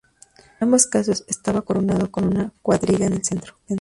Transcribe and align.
En 0.59 0.65
ambos 0.65 0.87
casos, 0.87 1.23
estaba 1.27 1.61
coronado 1.61 2.09
con 2.09 2.25
una 2.25 2.51
cuadriga 2.63 3.05
en 3.05 3.13
el 3.13 3.23
centro. 3.23 3.53